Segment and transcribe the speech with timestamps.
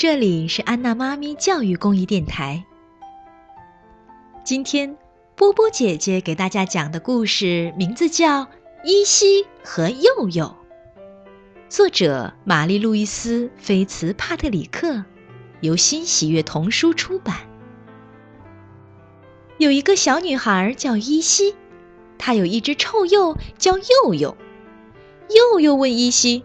[0.00, 2.64] 这里是安娜妈咪教育公益电台。
[4.42, 4.96] 今天，
[5.36, 8.44] 波波姐姐给大家讲的故事名字叫
[8.82, 10.46] 《依稀和佑佑》，
[11.68, 15.04] 作者玛丽路易斯·菲茨帕特里克，
[15.60, 17.36] 由新喜悦童书出版。
[19.58, 21.54] 有一个小女孩叫依稀，
[22.16, 24.34] 她有一只臭鼬叫佑佑。
[25.28, 26.42] 佑佑问依稀：“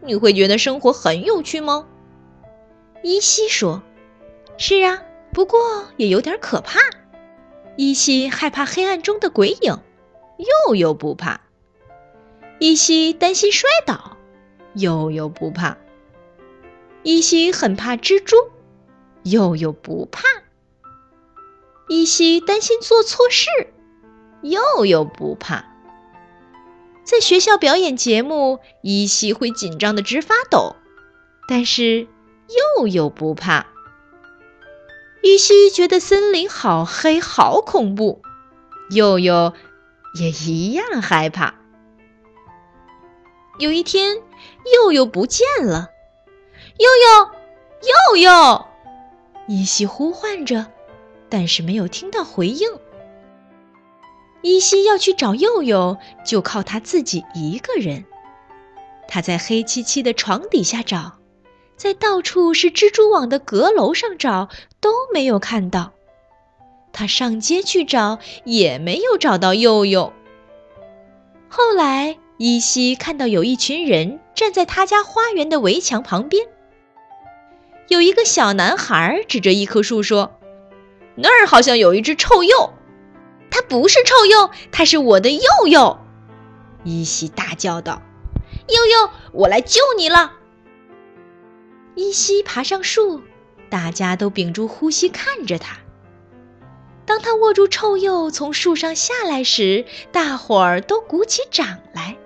[0.00, 1.86] 你会觉得生活很有趣吗？”
[3.02, 3.82] 依稀说
[4.58, 5.02] ：“是啊，
[5.32, 5.60] 不过
[5.96, 6.80] 也有点可怕。
[7.76, 9.78] 依稀害怕黑暗中的鬼影，
[10.66, 11.40] 又又不怕。
[12.58, 14.16] 依稀担心摔倒，
[14.74, 15.78] 又又不怕。
[17.04, 18.36] 依稀很怕蜘蛛，
[19.22, 20.22] 又又不怕。
[21.88, 23.48] 依稀担心做错事，
[24.42, 25.64] 又又不怕。
[27.04, 30.74] 在学校表演节目，依稀会紧张的直发抖，
[31.46, 32.08] 但是。”
[32.76, 33.66] 又有不怕，
[35.22, 38.22] 依稀觉得森林好黑好恐怖，
[38.90, 39.52] 又有
[40.18, 41.54] 也一样害怕。
[43.58, 44.22] 有一天，
[44.74, 45.90] 又又不见了，
[46.78, 47.30] 悠悠，
[48.12, 48.66] 悠悠，
[49.46, 50.66] 依稀呼唤着，
[51.28, 52.68] 但是没有听到回应。
[54.40, 58.04] 依稀要去找佑佑，就靠他自己一个人。
[59.08, 61.17] 他在黑漆漆的床底下找。
[61.78, 64.48] 在到处是蜘蛛网的阁楼上找
[64.80, 65.92] 都没有看到，
[66.92, 70.12] 他上街去找也没有找到佑佑。
[71.48, 76.48] 后来依稀看到有一群人站在他家花园的围墙旁边，
[77.86, 80.32] 有一个小男孩指着一棵树说
[81.14, 82.72] ：“那儿好像有一只臭鼬。
[83.52, 85.98] ”“它不是臭鼬，它是我的佑佑！”
[86.82, 88.02] 依稀大叫道
[88.68, 90.32] ：“佑佑，我来救你了！”
[91.98, 93.22] 依稀爬上树，
[93.68, 95.78] 大家都屏住呼吸看着他。
[97.04, 102.16] 当他握住臭鼬从树上下来时，大伙儿都鼓起掌来。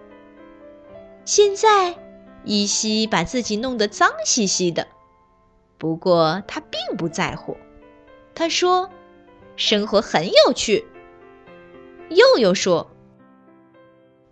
[1.25, 1.97] 现在，
[2.45, 4.89] 依稀把自己弄得脏兮兮的，
[5.79, 7.57] 不过他并不在乎。
[8.35, 8.91] 他说
[9.57, 10.85] ：“生活很有趣。”
[12.11, 12.91] 又又说：“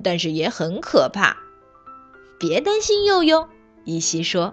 [0.05, 1.39] 但是也很可怕。”
[2.39, 3.49] 别担心，佑佑，
[3.85, 4.53] 依稀说。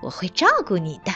[0.00, 1.12] 我会照顾你的。